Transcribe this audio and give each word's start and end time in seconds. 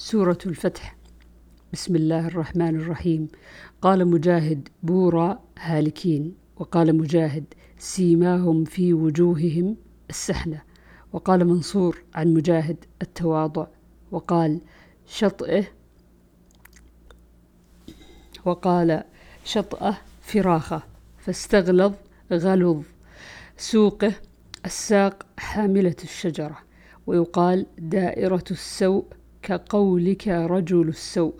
سورة 0.00 0.38
الفتح. 0.46 0.96
بسم 1.72 1.96
الله 1.96 2.26
الرحمن 2.26 2.76
الرحيم. 2.76 3.28
قال 3.82 4.08
مجاهد 4.08 4.68
بورا 4.82 5.38
هالكين 5.58 6.34
وقال 6.56 6.96
مجاهد 6.96 7.44
سيماهم 7.78 8.64
في 8.64 8.94
وجوههم 8.94 9.76
السحنة 10.10 10.62
وقال 11.12 11.44
منصور 11.44 12.02
عن 12.14 12.34
مجاهد 12.34 12.84
التواضع 13.02 13.66
وقال 14.10 14.60
شطئه 15.06 15.64
وقال 18.44 19.04
شطأه 19.44 19.98
فراخة 20.20 20.82
فاستغلظ 21.18 21.92
غلظ 22.32 22.82
سوقه 23.56 24.12
الساق 24.64 25.26
حاملة 25.38 25.96
الشجرة 26.02 26.58
ويقال 27.06 27.66
دائرة 27.78 28.44
السوء 28.50 29.04
كقولك 29.42 30.28
رجل 30.28 30.88
السوء 30.88 31.34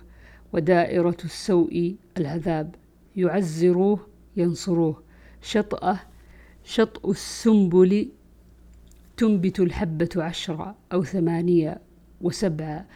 ودائرة 0.53 1.17
السوء 1.25 1.95
العذاب. 2.19 2.75
يعزروه 3.17 4.07
ينصروه. 4.37 5.03
شطأه 5.43 6.01
شطء 6.65 7.11
السنبل 7.11 8.09
تنبت 9.17 9.61
الحبة 9.61 10.09
عشرة 10.17 10.75
أو 10.93 11.05
ثمانية 11.05 11.81
وسبعة 12.21 12.87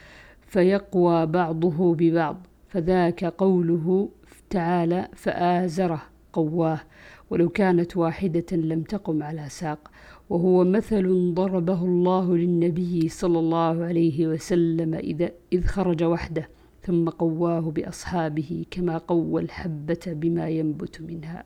فيقوى 0.46 1.26
بعضه 1.26 1.94
ببعض 1.94 2.46
فذاك 2.68 3.24
قوله 3.24 4.08
تعالى 4.50 5.08
فآزره 5.16 6.02
قواه. 6.32 6.80
ولو 7.30 7.48
كانت 7.48 7.96
واحدة 7.96 8.56
لم 8.56 8.82
تقم 8.82 9.22
على 9.22 9.48
ساق. 9.48 9.90
وهو 10.30 10.64
مثل 10.64 11.34
ضربه 11.34 11.84
الله 11.84 12.36
للنبي 12.36 13.08
صلى 13.08 13.38
الله 13.38 13.84
عليه 13.84 14.26
وسلم 14.26 14.94
إذا 14.94 15.30
إذ 15.52 15.64
خرج 15.66 16.02
وحده 16.04 16.48
ثم 16.82 17.08
قواه 17.08 17.60
بأصحابه 17.60 18.64
كما 18.70 18.98
قوى 18.98 19.42
الحبة 19.42 20.00
بما 20.06 20.48
ينبت 20.48 21.02
منها. 21.02 21.44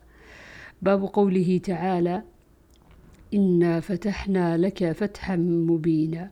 باب 0.81 1.03
قوله 1.03 1.57
تعالى 1.63 2.23
إنا 3.33 3.79
فتحنا 3.79 4.57
لك 4.57 4.91
فتحا 4.91 5.35
مبينا 5.35 6.31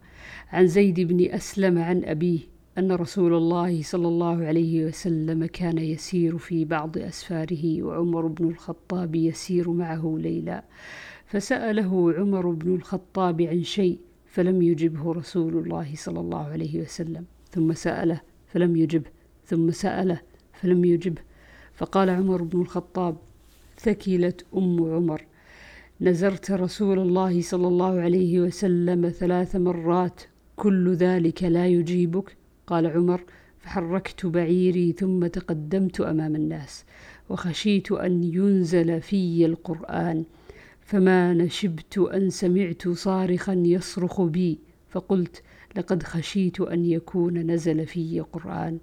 عن 0.50 0.68
زيد 0.68 1.00
بن 1.00 1.26
أسلم 1.32 1.78
عن 1.78 2.04
أبيه 2.04 2.40
أن 2.78 2.92
رسول 2.92 3.34
الله 3.34 3.82
صلى 3.84 4.08
الله 4.08 4.46
عليه 4.46 4.86
وسلم 4.86 5.46
كان 5.46 5.78
يسير 5.78 6.38
في 6.38 6.66
بعض 6.66 6.98
أسفاره 6.98 7.84
وعمر 7.84 8.28
بن 8.28 8.50
الخطاب 8.50 9.16
يسير 9.16 9.72
معه 9.72 10.18
ليلا. 10.20 10.64
فسأله 11.26 12.14
عمر 12.14 12.50
بن 12.50 12.76
الخطاب 12.76 13.42
عن 13.42 13.64
شيء 13.64 14.00
فلم 14.26 14.62
يجبه 14.62 15.12
رسول 15.12 15.58
الله 15.58 15.96
صلى 15.96 16.20
الله 16.20 16.44
عليه 16.44 16.82
وسلم. 16.82 17.26
ثم 17.52 17.74
سأله 17.74 18.22
فلم 18.48 18.76
يجبه 18.76 19.10
ثم 19.46 19.72
سأله 19.72 20.22
فلم 20.54 20.86
يجبه 20.86 21.22
فقال 21.74 22.10
عمر 22.10 22.44
بن 22.44 22.62
الخطاب 22.62 23.16
ثكلت 23.80 24.46
أم 24.56 24.96
عمر. 24.96 25.26
نزرت 26.02 26.52
رسول 26.52 27.00
الله 27.00 27.42
صلى 27.42 27.68
الله 27.68 28.00
عليه 28.00 28.40
وسلم 28.40 29.10
ثلاث 29.10 29.56
مرات. 29.56 30.22
كل 30.56 30.94
ذلك 30.94 31.44
لا 31.44 31.68
يجيبك. 31.68 32.38
قال 32.68 32.88
عمر 32.88 33.24
فحركت 33.60 34.26
بعيري 34.26 34.92
ثم 34.92 35.28
تقدمت 35.28 36.02
أمام 36.02 36.36
الناس 36.36 36.86
وخشيت 37.30 37.92
أن 37.92 38.24
ينزل 38.24 39.02
في 39.02 39.46
القرآن 39.46 40.24
فما 40.82 41.34
نشبت 41.34 41.98
أن 41.98 42.30
سمعت 42.30 42.88
صارخا 42.88 43.54
يصرخ 43.54 44.22
بي 44.22 44.60
فقلت 44.90 45.44
لقد 45.76 46.04
خشيت 46.04 46.62
أن 46.62 46.86
يكون 46.86 47.52
نزل 47.52 47.86
في 47.86 48.20
قران 48.20 48.78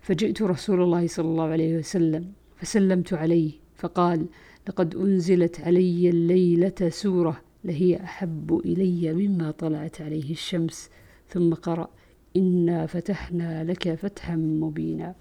فجئت 0.00 0.42
رسول 0.42 0.82
الله 0.82 1.06
صلى 1.06 1.26
الله 1.26 1.44
عليه 1.44 1.76
وسلم 1.76 2.32
فسلمت 2.56 3.12
عليه 3.12 3.52
فقال 3.76 4.26
لقد 4.68 4.94
أنزلت 4.94 5.60
علي 5.60 6.10
الليلة 6.10 6.88
سورة 6.88 7.40
لهي 7.64 7.96
أحب 7.96 8.60
إلي 8.64 9.12
مما 9.12 9.50
طلعت 9.50 10.00
عليه 10.00 10.30
الشمس 10.30 10.90
ثم 11.28 11.54
قرأ 11.54 11.88
إنا 12.36 12.86
فتحنا 12.86 13.64
لك 13.64 13.94
فتحا 13.94 14.36
مبينا. 14.36 15.14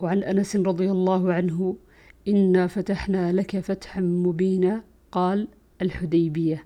وعن 0.00 0.22
أنس 0.22 0.56
رضي 0.56 0.90
الله 0.90 1.32
عنه 1.32 1.76
إنا 2.28 2.66
فتحنا 2.66 3.32
لك 3.32 3.58
فتحا 3.60 4.00
مبينا 4.00 4.82
قال 5.12 5.48
الحديبية. 5.82 6.64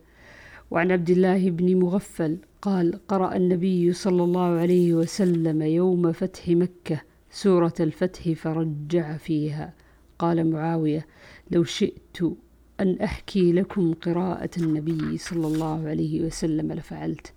وعن 0.71 0.93
عبد 0.93 1.11
الله 1.11 1.51
بن 1.51 1.77
مغفل 1.77 2.39
قال 2.63 3.07
قرأ 3.09 3.37
النبي 3.37 3.93
صلى 3.93 4.25
الله 4.25 4.59
عليه 4.59 4.95
وسلم 4.95 5.63
يوم 5.63 6.13
فتح 6.13 6.49
مكة 6.49 7.03
سورة 7.31 7.75
الفتح 7.81 8.33
فرجع 8.33 9.17
فيها. 9.17 9.75
قال 10.19 10.51
معاوية 10.51 11.07
لو 11.51 11.65
شئت 11.65 12.19
أن 12.81 12.99
أحكي 13.01 13.53
لكم 13.53 13.95
قراءة 13.95 14.51
النبي 14.59 15.19
صلى 15.19 15.47
الله 15.47 15.89
عليه 15.89 16.27
وسلم 16.27 16.73
لفعلت. 16.73 17.33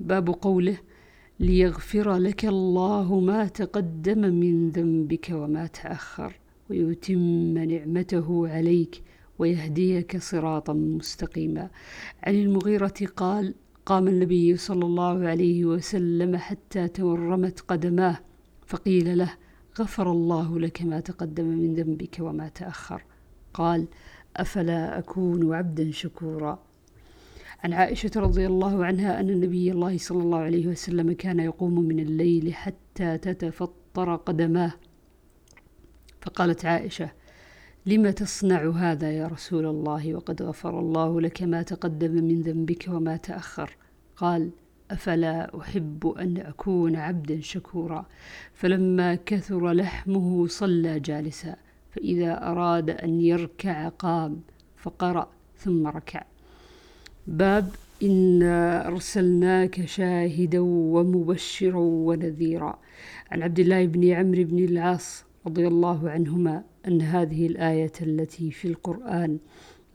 باب 0.00 0.28
قوله 0.28 0.76
ليغفر 1.40 2.16
لك 2.16 2.44
الله 2.44 3.20
ما 3.20 3.46
تقدم 3.46 4.18
من 4.18 4.70
ذنبك 4.70 5.28
وما 5.32 5.66
تأخر 5.66 6.40
ويتم 6.70 7.58
نعمته 7.58 8.48
عليك 8.48 9.02
ويهديك 9.38 10.16
صراطا 10.16 10.72
مستقيما. 10.72 11.70
عن 12.22 12.34
المغيرة 12.34 12.94
قال 13.16 13.54
قام 13.86 14.08
النبي 14.08 14.56
صلى 14.56 14.84
الله 14.84 15.28
عليه 15.28 15.64
وسلم 15.64 16.36
حتى 16.36 16.88
تورمت 16.88 17.60
قدماه 17.60 18.18
فقيل 18.66 19.18
له 19.18 19.30
غفر 19.80 20.12
الله 20.12 20.58
لك 20.58 20.82
ما 20.82 21.00
تقدم 21.00 21.44
من 21.44 21.74
ذنبك 21.74 22.16
وما 22.20 22.48
تأخر. 22.48 23.02
قال 23.54 23.86
أفلا 24.36 24.98
أكون 24.98 25.54
عبدا 25.54 25.90
شكورا. 25.90 26.58
عن 27.64 27.72
عائشة 27.72 28.10
رضي 28.16 28.46
الله 28.46 28.84
عنها 28.84 29.20
أن 29.20 29.30
النبي 29.30 29.72
الله 29.72 29.98
صلى 29.98 30.22
الله 30.22 30.38
عليه 30.38 30.66
وسلم 30.66 31.12
كان 31.12 31.40
يقوم 31.40 31.80
من 31.80 32.00
الليل 32.00 32.54
حتى 32.54 33.18
تتفطر 33.18 34.16
قدماه. 34.16 34.72
فقالت 36.20 36.64
عائشة 36.64 37.10
لم 37.86 38.10
تصنع 38.10 38.70
هذا 38.70 39.10
يا 39.10 39.26
رسول 39.26 39.66
الله؟ 39.66 40.14
وقد 40.14 40.42
غفر 40.42 40.80
الله 40.80 41.20
لك 41.20 41.42
ما 41.42 41.62
تقدم 41.62 42.24
من 42.24 42.42
ذنبك 42.42 42.86
وما 42.88 43.16
تأخر. 43.16 43.76
قال 44.16 44.50
أفلا 44.90 45.60
أحب 45.60 46.06
أن 46.06 46.36
أكون 46.36 46.96
عبدا 46.96 47.40
شكورا. 47.40 48.06
فلما 48.52 49.14
كثر 49.14 49.72
لحمه 49.72 50.46
صلى 50.46 51.00
جالسا 51.00 51.56
فإذا 51.90 52.50
أراد 52.50 52.90
أن 52.90 53.20
يركع 53.20 53.88
قام 53.88 54.40
فقرأ 54.76 55.30
ثم 55.56 55.86
ركع. 55.86 56.24
باب 57.26 57.68
إنا 58.02 58.88
أرسلناك 58.88 59.84
شاهدا 59.86 60.60
ومبشرا 60.60 61.78
ونذيرا. 61.78 62.78
عن 63.30 63.42
عبد 63.42 63.58
الله 63.58 63.86
بن 63.86 64.10
عمرو 64.10 64.44
بن 64.44 64.58
العاص 64.64 65.24
رضي 65.46 65.66
الله 65.66 66.10
عنهما 66.10 66.64
أن 66.88 67.00
هذه 67.02 67.46
الآية 67.46 67.92
التي 68.02 68.50
في 68.50 68.68
القرآن 68.68 69.38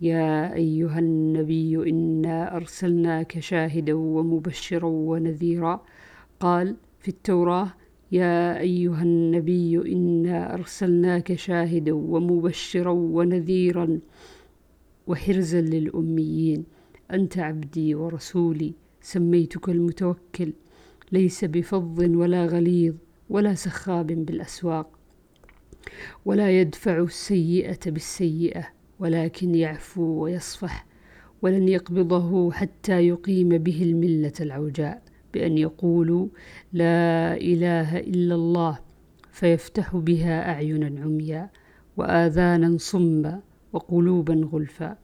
يا 0.01 0.53
أيها 0.53 0.99
النبي 0.99 1.89
إنا 1.89 2.55
أرسلناك 2.55 3.39
شاهدا 3.39 3.93
ومبشرا 3.93 4.85
ونذيرا. 4.87 5.81
قال 6.39 6.75
في 6.99 7.07
التوراة 7.07 7.73
يا 8.11 8.59
أيها 8.59 9.03
النبي 9.03 9.93
إنا 9.93 10.53
أرسلناك 10.53 11.35
شاهدا 11.35 11.91
ومبشرا 11.91 12.91
ونذيرا 12.91 13.99
وحرزا 15.07 15.61
للأميين. 15.61 16.80
أنت 17.13 17.37
عبدي 17.37 17.95
ورسولي 17.95 18.73
سميتك 19.01 19.69
المتوكل. 19.69 20.53
ليس 21.11 21.45
بفظ 21.45 21.99
ولا 21.99 22.45
غليظ 22.45 22.95
ولا 23.29 23.53
سخاب 23.53 24.07
بالأسواق 24.07 24.99
ولا 26.25 26.61
يدفع 26.61 26.97
السيئة 26.97 27.79
بالسيئة 27.91 28.67
ولكن 28.99 29.55
يعفو 29.55 30.23
ويصفح. 30.23 30.85
ولن 31.41 31.67
يقبضه 31.67 32.51
حتى 32.51 33.07
يقيم 33.07 33.49
به 33.49 33.83
الملة 33.83 34.33
العوجاء 34.41 35.03
بأن 35.33 35.57
يقولوا 35.57 36.27
لا 36.73 37.35
إله 37.37 37.99
إلا 37.99 38.35
الله 38.35 38.79
فيفتح 39.31 39.95
بها 39.95 40.51
أعينا 40.51 41.01
عميا 41.01 41.49
وآذانا 41.97 42.77
صما 42.77 43.41
وقلوبا 43.73 44.49
غلفا. 44.51 44.97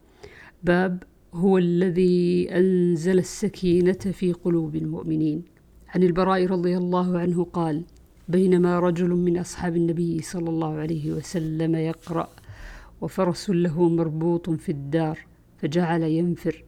باب 0.63 1.03
هو 1.37 1.57
الذي 1.57 2.47
أنزل 2.51 3.19
السكينة 3.19 3.93
في 3.93 4.33
قلوب 4.33 4.75
المؤمنين. 4.75 5.43
عن 5.89 6.03
البراء 6.03 6.45
رضي 6.45 6.77
الله 6.77 7.19
عنه 7.19 7.43
قال 7.43 7.83
بينما 8.29 8.79
رجل 8.79 9.09
من 9.09 9.37
أصحاب 9.37 9.75
النبي 9.75 10.21
صلى 10.21 10.49
الله 10.49 10.73
عليه 10.73 11.11
وسلم 11.11 11.75
يقرأ 11.75 12.29
وفرس 13.01 13.49
له 13.49 13.89
مربوط 13.89 14.49
في 14.49 14.71
الدار 14.71 15.19
فجعل 15.57 16.03
ينفر 16.03 16.63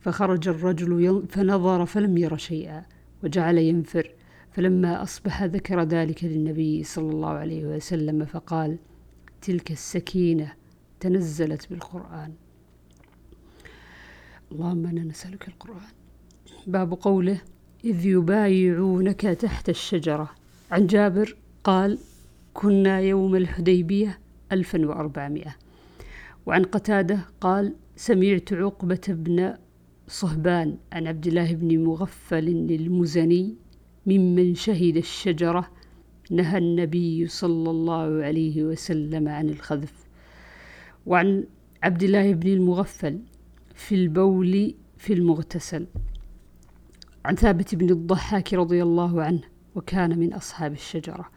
فخرج 0.00 0.48
الرجل 0.48 1.24
فنظر 1.28 1.86
فلم 1.86 2.16
ير 2.18 2.36
شيئا 2.36 2.84
وجعل 3.24 3.58
ينفر 3.58 4.10
فلما 4.52 5.02
أصبح 5.02 5.42
ذكر 5.42 5.82
ذلك 5.82 6.24
للنبي 6.24 6.84
صلى 6.84 7.10
الله 7.10 7.28
عليه 7.28 7.66
وسلم 7.66 8.24
فقال 8.24 8.78
تلك 9.42 9.70
السكينة 9.70 10.52
تنزلت 11.00 11.70
بالقرآن. 11.70 12.32
اللهم 14.52 14.86
إنا 14.86 15.04
نسألك 15.04 15.48
القرآن. 15.48 15.92
باب 16.66 16.94
قوله 16.94 17.40
إذ 17.84 18.06
يبايعونك 18.06 19.20
تحت 19.20 19.68
الشجرة. 19.68 20.30
عن 20.70 20.86
جابر 20.86 21.36
قال 21.64 21.98
كنا 22.54 23.00
يوم 23.00 23.36
الحديبية 23.36 24.18
الفا 24.52 24.86
وأربعمائة. 24.86 25.56
وعن 26.46 26.62
قتادة 26.62 27.18
قال 27.40 27.74
سمعت 27.96 28.52
عقبة 28.52 29.00
بن 29.08 29.54
صهبان 30.08 30.76
عن 30.92 31.06
عبد 31.06 31.26
الله 31.26 31.54
بن 31.54 31.84
مغفل 31.84 32.48
المزني 32.70 33.54
ممن 34.06 34.54
شهد 34.54 34.96
الشجرة. 34.96 35.70
نهى 36.30 36.58
النبي 36.58 37.26
صلى 37.26 37.70
الله 37.70 38.24
عليه 38.24 38.64
وسلم 38.64 39.28
عن 39.28 39.48
الخذف. 39.48 39.94
وعن 41.06 41.44
عبد 41.82 42.02
الله 42.02 42.32
بن 42.32 42.48
المغفل 42.48 43.20
في 43.80 43.94
البول 43.94 44.74
في 44.98 45.12
المغتسل. 45.12 45.86
عن 47.24 47.34
ثابت 47.34 47.74
بن 47.74 47.90
الضحاك 47.90 48.54
رضي 48.54 48.82
الله 48.82 49.22
عنه 49.22 49.42
وكان 49.74 50.18
من 50.18 50.32
أصحاب 50.32 50.72
الشجرة. 50.72 51.30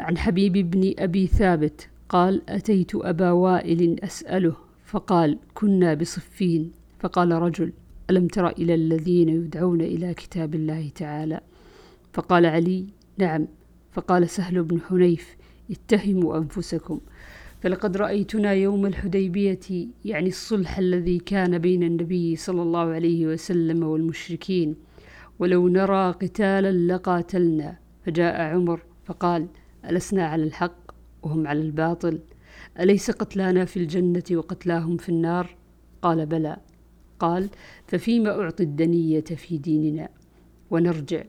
عن 0.00 0.18
حبيب 0.18 0.52
بن 0.70 0.94
أبي 0.98 1.26
ثابت 1.26 1.88
قال 2.08 2.50
أتيت 2.50 2.94
أبا 2.94 3.30
وائل 3.30 4.00
أسأله 4.00 4.56
فقال 4.84 5.38
كنا 5.54 5.94
بصفين. 5.94 6.72
فقال 7.00 7.32
رجل 7.32 7.72
ألم 8.10 8.26
تر 8.26 8.48
إلى 8.48 8.74
الذين 8.74 9.28
يدعون 9.28 9.80
إلى 9.80 10.14
كتاب 10.14 10.54
الله 10.54 10.88
تعالى؟ 10.94 11.40
فقال 12.12 12.46
علي 12.46 12.86
نعم. 13.18 13.48
فقال 13.92 14.28
سهل 14.28 14.62
بن 14.62 14.80
حنيف 14.80 15.36
اتهموا 15.70 16.38
أنفسكم. 16.38 17.00
فلقد 17.64 17.96
رأيتنا 17.96 18.52
يوم 18.52 18.86
الحديبية 18.86 19.88
يعني 20.04 20.28
الصلح 20.28 20.78
الذي 20.78 21.18
كان 21.18 21.58
بين 21.58 21.82
النبي 21.82 22.36
صلى 22.36 22.62
الله 22.62 22.80
عليه 22.80 23.26
وسلم 23.26 23.82
والمشركين. 23.82 24.76
ولو 25.38 25.68
نرى 25.68 26.10
قتالا 26.10 26.72
لقاتلنا. 26.92 27.78
فجاء 28.06 28.40
عمر 28.40 28.80
فقال 29.04 29.46
ألسنا 29.90 30.26
على 30.26 30.42
الحق 30.42 30.92
وهم 31.22 31.46
على 31.46 31.60
الباطل؟ 31.60 32.20
أليس 32.80 33.10
قتلانا 33.10 33.64
في 33.64 33.76
الجنة 33.76 34.24
وقتلاهم 34.32 34.96
في 34.96 35.08
النار؟ 35.08 35.56
قال 36.02 36.26
بلى. 36.26 36.56
قال 37.18 37.50
ففيما 37.86 38.40
أعطي 38.40 38.62
الدنية 38.62 39.20
في 39.20 39.58
ديننا؟ 39.58 40.08
ونرجع. 40.70 41.24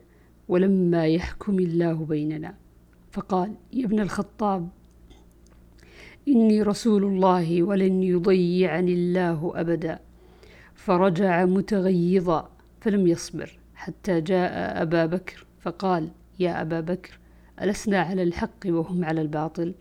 ولما 0.48 1.08
يحكم 1.08 1.60
الله 1.60 1.94
بيننا؟ 1.94 2.56
فقال 3.12 3.54
يا 3.74 3.86
ابن 3.86 4.00
الخطاب 4.00 4.70
إني 6.28 6.62
رسول 6.62 7.04
الله 7.04 7.64
ولن 7.64 8.04
يضيعني 8.04 8.94
الله 8.94 9.52
أبدا. 9.56 10.00
فرجع 10.76 11.46
متغيظا 11.46 12.50
فلم 12.82 13.08
يصبر 13.08 13.60
حتى 13.76 14.22
جاء 14.22 14.82
أبا 14.82 15.06
بكر 15.06 15.46
فقال 15.60 16.10
يا 16.40 16.62
أبا 16.62 16.82
بكر 16.82 17.20
ألسنا 17.62 18.00
على 18.00 18.24
الحق 18.24 18.66
وهم 18.66 19.06
على 19.06 19.22
الباطل؟ 19.22 19.74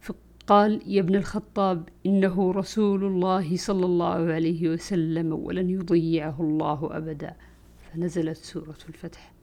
فقال 0.00 0.82
يا 0.86 1.00
ابن 1.00 1.14
الخطاب 1.14 1.88
إنه 2.06 2.52
رسول 2.52 3.04
الله 3.04 3.56
صلى 3.56 3.86
الله 3.86 4.32
عليه 4.32 4.68
وسلم 4.68 5.32
ولن 5.32 5.70
يضيعه 5.70 6.40
الله 6.40 6.88
أبدا. 6.92 7.36
فنزلت 7.92 8.36
سورة 8.36 8.78
الفتح. 8.88 9.33